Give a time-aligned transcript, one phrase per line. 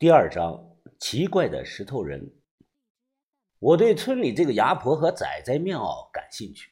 [0.00, 2.32] 第二章奇怪的石头人。
[3.58, 6.70] 我对村里这个牙婆和仔仔庙感兴趣。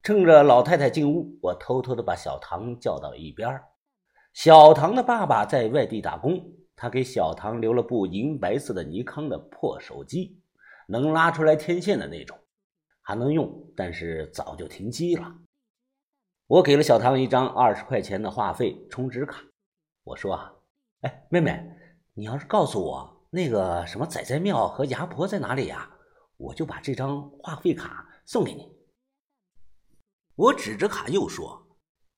[0.00, 3.60] 趁着老太太进屋，我偷偷的把小唐叫到了一边。
[4.32, 6.40] 小唐的爸爸在外地打工，
[6.76, 10.40] 他给小唐留了部银白色的尼康的破手机，
[10.86, 12.38] 能拉出来天线的那种，
[13.02, 15.34] 还能用，但是早就停机了。
[16.46, 19.42] 我给了小唐一张二十块钱的话费充值卡，
[20.04, 20.54] 我说：“啊，
[21.00, 21.60] 哎，妹妹。”
[22.16, 25.90] 你要是告诉我那个什么仔仔庙和牙婆在哪里呀，
[26.36, 28.72] 我就把这张话费卡送给你。
[30.36, 31.76] 我指着卡又说：“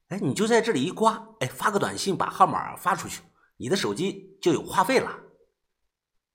[0.08, 3.22] 哎，你就在这里一刮，哎，发个短信把号码发出去，
[3.56, 5.20] 你的手机就有话费了。”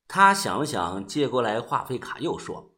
[0.07, 2.75] 他想了想，接过来话费卡又说：“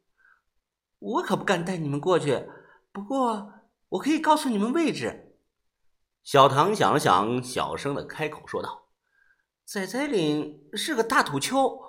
[1.00, 2.46] 我可不敢带你们过去，
[2.92, 3.52] 不过
[3.88, 5.38] 我可以告诉你们位置。”
[6.22, 8.83] 小唐想了想，小声的开口说道。
[9.64, 11.80] 仔仔岭是个大土丘，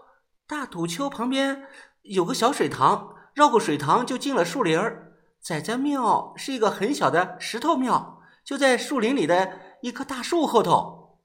[0.47, 1.67] 大土丘旁边
[2.03, 5.17] 有个小水塘，绕过水塘就进了树林儿。
[5.41, 11.19] 仔仔庙是一个很小的石头庙，就在树林里的一棵大树后头。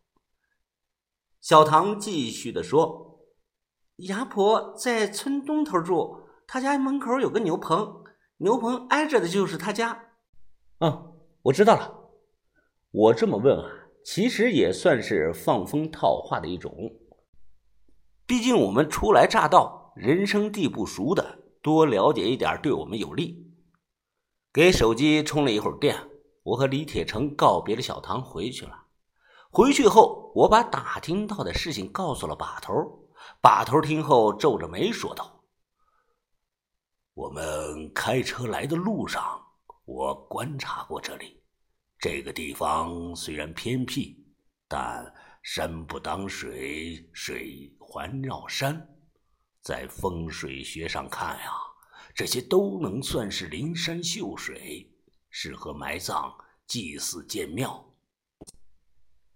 [1.40, 3.20] 小唐继续的说
[4.08, 8.02] ：“牙婆在村东头住，他家门口有个牛棚，
[8.38, 10.06] 牛棚挨着的就是他家。”
[10.80, 12.10] 嗯，我知道了。
[12.90, 13.76] 我这么问啊。
[14.04, 16.72] 其实也算是放风套话的一种，
[18.26, 23.52] 毕竟我们初来乍到，人生地不熟的，多了解一点对我们有利。
[24.52, 25.96] 给手机充了一会儿电，
[26.42, 28.86] 我和李铁成告别了小唐，回去了。
[29.50, 32.72] 回去后，我把打听到的事情告诉了把头。
[33.42, 35.44] 把头听后皱着眉说道
[37.14, 39.22] ：“我们开车来的路上，
[39.84, 41.39] 我观察过这里。”
[42.00, 44.16] 这个地方虽然偏僻，
[44.66, 48.88] 但山不挡水，水环绕山，
[49.60, 51.52] 在风水学上看呀，
[52.14, 54.90] 这些都能算是灵山秀水，
[55.28, 56.34] 适合埋葬、
[56.66, 57.94] 祭祀、建庙。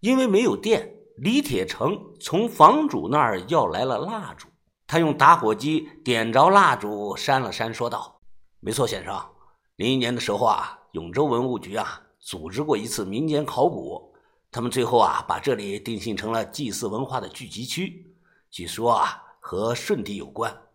[0.01, 4.49] 因为没有电，李铁成从房主那儿要来了蜡烛，
[4.87, 8.23] 他用打火机点着蜡烛，扇了扇，说道
[8.61, 9.35] ：“没错，先生，
[9.77, 14.15] 零一年的时候啊，永州文物局啊。”组织过一次民间考古，
[14.51, 18.17] 他们最后啊把这里定性成了祭祀文化的聚集区。
[18.51, 20.69] 据说啊和舜帝有关。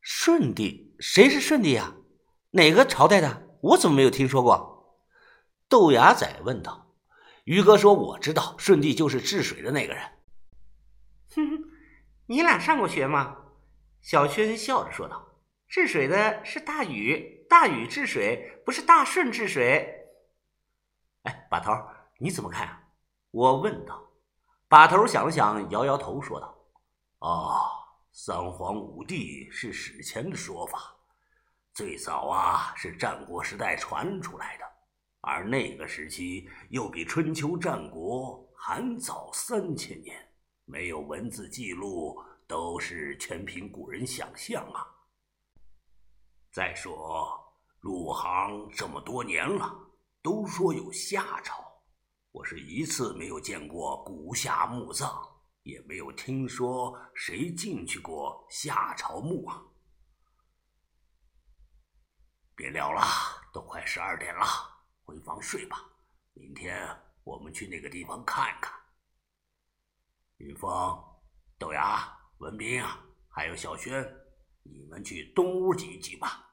[0.00, 0.94] 舜帝？
[1.00, 1.92] 谁是舜帝呀？
[2.52, 3.48] 哪个朝代的？
[3.60, 5.02] 我怎么没有听说过？
[5.68, 6.94] 豆芽仔问道。
[7.42, 10.02] 于哥说：“我知道，舜帝就是治水的那个人。”
[11.34, 11.64] 哼哼，
[12.26, 13.38] 你俩上过学吗？
[14.02, 19.96] 小轩笑着说道：“治水的是大禹，大禹治水，不是大舜治水。”
[21.28, 21.70] 哎，把头，
[22.16, 22.82] 你怎么看？
[23.32, 24.02] 我问道。
[24.66, 26.54] 把头想了想，摇摇头，说道
[27.20, 27.60] ：“哦，
[28.12, 30.94] 三皇五帝是史前的说法，
[31.74, 34.64] 最早啊是战国时代传出来的，
[35.20, 40.16] 而那个时期又比春秋战国还早三千年，
[40.64, 44.86] 没有文字记录，都是全凭古人想象啊。
[46.52, 47.38] 再说
[47.80, 49.74] 入行这么多年了。”
[50.20, 51.64] 都说有夏朝，
[52.32, 55.08] 我是一次没有见过古夏墓葬，
[55.62, 59.62] 也没有听说谁进去过夏朝墓啊！
[62.56, 63.02] 别聊了，
[63.52, 64.44] 都快十二点了，
[65.04, 65.78] 回房睡吧。
[66.32, 66.88] 明天
[67.22, 68.74] 我们去那个地方看看。
[70.38, 70.70] 云峰、
[71.58, 74.04] 豆芽、文斌啊，还有小轩，
[74.64, 76.44] 你们去东屋挤一挤吧。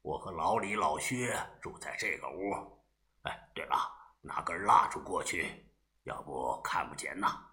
[0.00, 2.81] 我和老李、老薛住在这个屋。
[3.22, 3.76] 哎，对了，
[4.20, 5.66] 拿根蜡烛过去，
[6.04, 7.48] 要不看不见呐。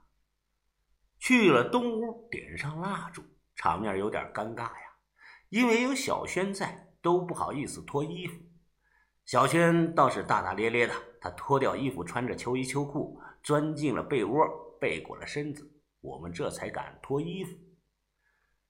[1.20, 3.24] 去了东屋，点上蜡烛，
[3.56, 4.96] 场面有点尴尬呀，
[5.50, 8.40] 因为有小轩在，都不好意思脱衣服。
[9.26, 14.44] 小轩倒是大大咧咧的，他脱掉衣服，穿着秋衣秋裤，钻进了被窝，
[14.80, 15.70] 背过了身子，
[16.02, 17.56] 我们这才敢脱衣服。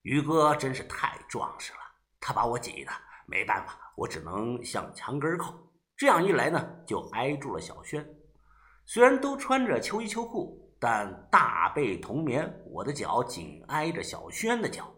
[0.02, 1.78] 于哥真是太壮实了，
[2.20, 2.92] 他把我挤的
[3.26, 5.54] 没办法，我只能向墙根靠。
[6.00, 8.02] 这样一来呢，就挨住了小轩。
[8.86, 14.90] 虽然都穿着秋衣秋裤，但大被同眠，我的脚紧挨着小轩的脚。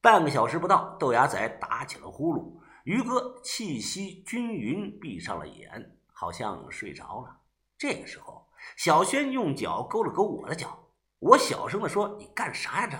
[0.00, 2.52] 半个小时不到，豆芽仔打起了呼噜，
[2.84, 7.36] 于哥气息均匀，闭上了眼，好像睡着了。
[7.76, 8.46] 这个时候，
[8.76, 10.78] 小轩用脚勾了勾我的脚，
[11.18, 12.96] 我小声的说：“你干啥呀？”这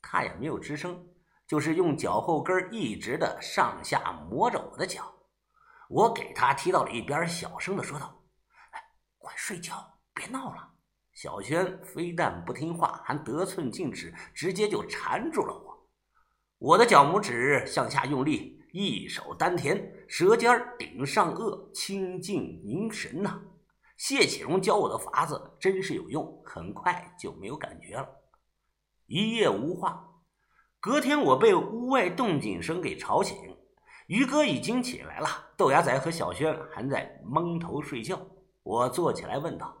[0.00, 0.98] 他也没有吱声，
[1.46, 5.13] 就是用脚后跟一直的上下磨着我的脚。
[5.88, 8.22] 我给他踢到了一边，小声的说道
[8.72, 8.80] ：“哎，
[9.18, 10.70] 快睡觉，别闹了。
[11.12, 15.88] 小轩非但不听话，还得寸进尺，直接就缠住了我。
[16.58, 23.40] 我的脚拇指向下用力，一手丹田，舌尖顶上颚，清静凝神呐。
[23.96, 28.08] 谢启荣教我的法子真是有用，很快就没有感觉了。
[29.06, 30.08] 一夜无话，
[30.80, 33.53] 隔天我被屋外动静声给吵醒，
[34.06, 38.18] 于哥已经起来了，豆芽仔和小轩还在蒙头睡觉。
[38.62, 39.74] 我坐起来问道。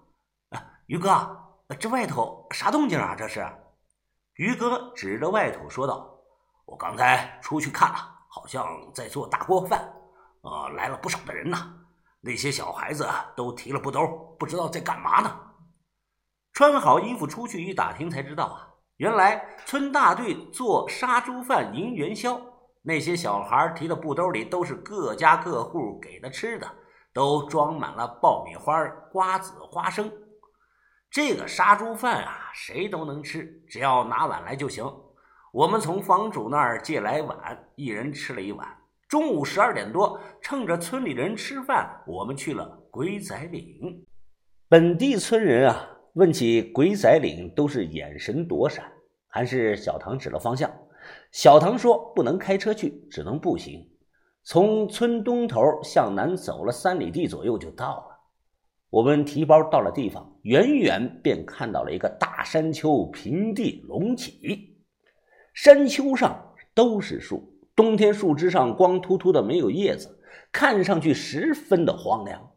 [0.50, 1.36] 啊于哥，
[1.78, 3.14] 这外头啥动静啊？
[3.14, 3.46] 这是？
[4.34, 6.18] 于哥指着外头说道
[6.66, 7.96] ：“我刚才出去看了，
[8.28, 9.92] 好像在做大锅饭，
[10.42, 11.74] 呃，来了不少的人呢。
[12.20, 13.06] 那些小孩子
[13.36, 14.06] 都提了布兜，
[14.38, 15.40] 不知道在干嘛呢。”
[16.52, 22.40] 穿好衣服出去一打听，才知道啊，原来村大队做杀猪饭迎元宵，
[22.86, 26.70] 那些小孩提的布兜里都是各家各户给的吃的，
[27.14, 30.12] 都装满了爆米花、瓜子、花生。
[31.10, 34.84] 这个杀猪饭啊，谁都能吃，只要拿碗来就行。
[35.50, 38.68] 我们从房主那儿借来碗，一人吃了一碗。
[39.08, 44.04] 中午十二点多，趁着村里人吃饭，我们去了鬼仔岭。
[44.68, 48.84] 本地村人啊，问起鬼仔岭，都是眼神躲闪。
[49.28, 50.70] 还是小唐指了方向。
[51.32, 53.90] 小唐说不能开车去，只能步行。
[54.42, 58.20] 从村东头向南走了三里地左右，就到了。
[58.90, 64.76] 我们提包到了地方，远远便看到了一个大山丘，平地隆起，
[65.52, 70.20] 山丘上都是树，冬天树枝上光秃秃的，没有叶子，
[70.52, 72.52] 看上去十分的荒凉。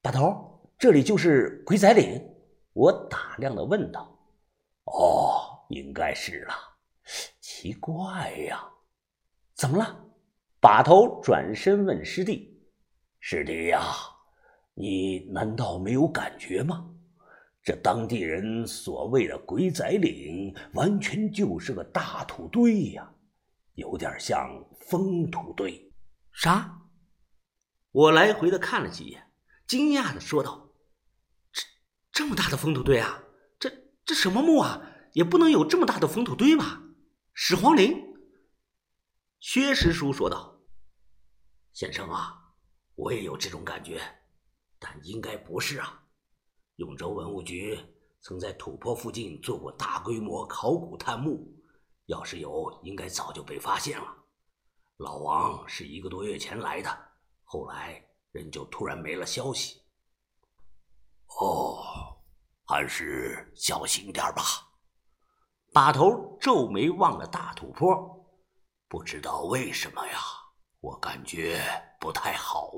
[0.00, 2.22] 把头，这里就是鬼仔岭？
[2.72, 4.18] 我打量的问道。
[4.84, 5.35] 哦，
[5.68, 6.54] 应该是了。
[7.40, 8.68] 奇怪呀，
[9.54, 10.04] 怎么了？
[10.60, 12.60] 把头转身问师弟
[13.20, 13.80] ：“师弟呀。”
[14.78, 16.90] 你难道没有感觉吗？
[17.62, 23.10] 这当地人所谓的鬼仔岭，完全就是个大土堆呀，
[23.74, 24.48] 有点像
[24.80, 25.92] 风土堆。
[26.32, 26.78] 啥？
[27.90, 29.30] 我来回的看了几眼，
[29.66, 30.68] 惊讶的说道
[31.50, 31.62] ：“这
[32.12, 33.22] 这么大的风土堆啊？
[33.58, 33.70] 这
[34.04, 34.92] 这什么墓啊？
[35.16, 36.82] 也不能有这么大的风土堆吧？
[37.32, 38.14] 始皇陵？”
[39.40, 40.60] 薛师叔说道
[41.72, 42.52] ：“先生啊，
[42.96, 43.98] 我也有这种感觉。”
[44.78, 46.04] 但应该不是啊！
[46.74, 47.80] 永州文物局
[48.20, 51.50] 曾在土坡附近做过大规模考古探墓，
[52.04, 54.14] 要是有，应该早就被发现了。
[54.98, 57.08] 老王是一个多月前来的，
[57.44, 59.80] 后来人就突然没了消息。
[61.40, 61.82] 哦，
[62.66, 64.65] 还是小心点吧。
[65.76, 68.26] 把头皱眉望了大土坡，
[68.88, 70.12] 不知道为什么呀，
[70.80, 71.60] 我感觉
[72.00, 72.72] 不太好。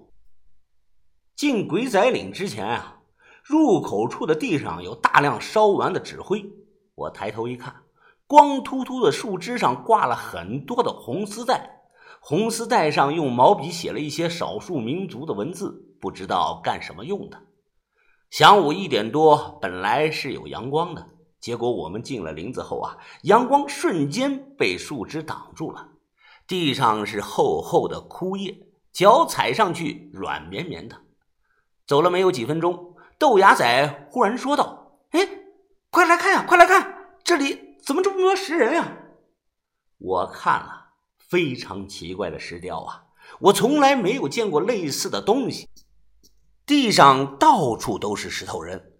[1.36, 2.98] 进鬼仔岭之前啊，
[3.44, 6.44] 入口处的地上有大量烧完的纸灰。
[6.96, 7.72] 我抬头一看，
[8.26, 11.70] 光秃秃的树枝上挂了很多的红丝带，
[12.18, 17.40] 红丝带上用毛笔写了一些少数民族的文字，不知道干什么用的。
[18.32, 21.06] 晌午一点多，本来是有阳光的，
[21.40, 25.88] 结果我们进了林子后啊，阳光瞬间被树枝挡住了，
[26.46, 30.96] 地上是厚厚的枯叶，脚踩上去软绵绵的。
[31.86, 35.28] 走了没有几分钟，豆芽仔忽然说道：“哎，
[35.90, 38.98] 快来看呀，快来看，这里怎么这么多石人呀？”
[39.98, 40.86] 我看了，
[41.18, 43.04] 非常奇怪的石雕啊，
[43.40, 45.68] 我从来没有见过类似的东西。
[46.66, 48.92] 地上到处都是石头人，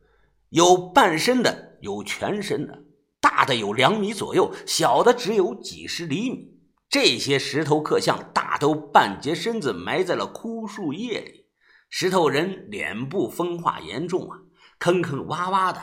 [0.49, 2.85] 有半身的，有全身的，
[3.21, 6.59] 大的有两米左右，小的只有几十厘米。
[6.89, 11.47] 这些石头刻像大都半截身子埋在了枯树叶里。
[11.91, 14.39] 石头人脸部风化严重啊，
[14.79, 15.81] 坑坑洼洼的，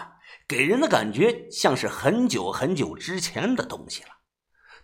[0.47, 4.09] 给人的感觉像是很久很久之前的东西了。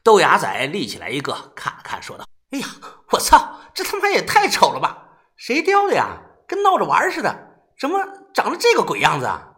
[0.03, 2.67] 豆芽仔立起来一个，看了看，说道：“哎呀，
[3.11, 5.19] 我操，这他妈也太丑了吧！
[5.35, 6.21] 谁雕的呀？
[6.47, 7.99] 跟闹着玩似的，怎么
[8.33, 9.50] 长得这个鬼样子啊？”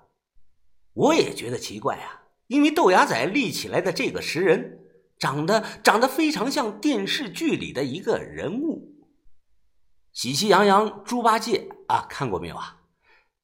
[0.93, 4.79] 我也觉得奇怪啊，因为豆芽仔立起来的这个石人，
[5.17, 8.93] 长得长得非常像电视剧里的一个人物。
[10.12, 12.81] 喜气洋洋猪八戒啊，看过没有啊？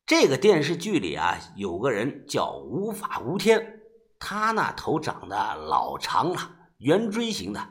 [0.05, 3.81] 这个电视剧里啊，有个人叫无法无天，
[4.19, 7.69] 他那头长得老长了，圆锥形的，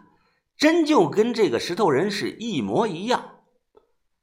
[0.57, 3.43] 真就跟这个石头人是一模一样。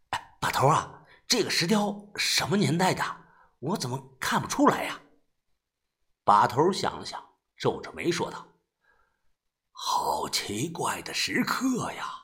[0.10, 3.02] 哎，把头啊，这个石雕什么年代的？
[3.60, 5.00] 我怎么看不出来呀？
[6.26, 7.24] 把头想了想，
[7.56, 8.48] 皱着眉说道
[9.72, 12.24] ：“好奇怪的石刻呀。”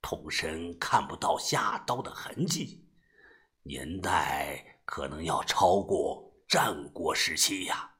[0.00, 2.88] 通身看不到下刀的痕迹，
[3.62, 7.90] 年代可能要超过战国时期呀，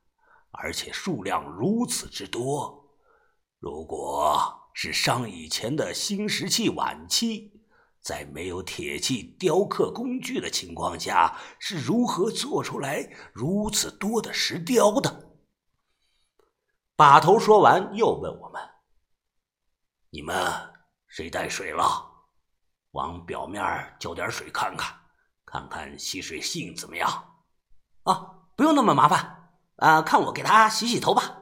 [0.52, 2.96] 而且数量如此之多。
[3.58, 7.61] 如果是商以前的新石器晚期，
[8.02, 15.30] 在没有铁器雕刻工具的情况下，是如何做出来如此多的石雕的？
[16.96, 18.60] 把头说完，又问我们
[20.10, 20.36] ：“你们
[21.06, 22.10] 谁带水了？
[22.90, 24.94] 往表面浇点水看看，
[25.46, 27.08] 看看吸水性怎么样？”
[28.02, 31.38] 啊，不用那么麻烦，啊，看我给他洗洗头吧。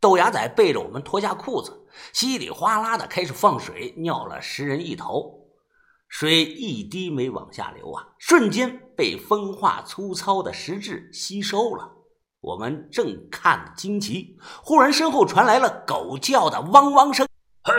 [0.00, 5.43] 豆芽仔背着我们脱下裤子，稀里哗啦的开始放水，尿了十人一头，
[6.14, 11.90] 水一滴没往下流啊，瞬间被风化粗糙的石质吸收了。
[12.40, 17.26] 我们正看得惊奇，忽然身后传来了狗叫的汪汪声。
[17.64, 17.74] 嘿，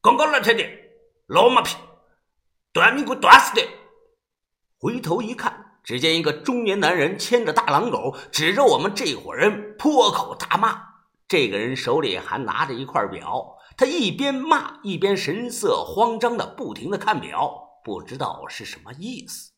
[0.00, 0.64] 刚刚来才的
[1.26, 1.76] 老马屁，
[2.72, 3.62] 断命给断死的！
[4.78, 10.80] 回头一看，只见一个中年男人牵着大狼狗，指着我们这伙人破口大骂。
[11.28, 19.53] 这个人手里还拿着一块表，他一边骂一边神色慌张的不停的看表，不知道是什么意思。